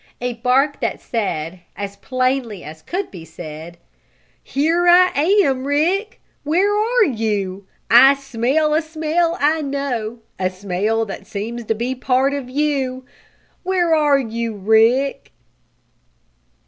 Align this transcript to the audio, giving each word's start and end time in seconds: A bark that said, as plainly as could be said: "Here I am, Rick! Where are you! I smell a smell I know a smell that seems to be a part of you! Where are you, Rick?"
A 0.19 0.33
bark 0.33 0.79
that 0.79 0.99
said, 0.99 1.59
as 1.75 1.95
plainly 1.97 2.63
as 2.63 2.81
could 2.81 3.11
be 3.11 3.23
said: 3.23 3.77
"Here 4.41 4.87
I 4.87 5.11
am, 5.43 5.67
Rick! 5.67 6.19
Where 6.43 6.75
are 6.75 7.03
you! 7.05 7.67
I 7.87 8.15
smell 8.15 8.73
a 8.73 8.81
smell 8.81 9.37
I 9.39 9.61
know 9.61 10.21
a 10.39 10.49
smell 10.49 11.05
that 11.05 11.27
seems 11.27 11.65
to 11.65 11.75
be 11.75 11.91
a 11.91 11.95
part 11.95 12.33
of 12.33 12.49
you! 12.49 13.05
Where 13.61 13.93
are 13.93 14.17
you, 14.17 14.55
Rick?" 14.55 15.33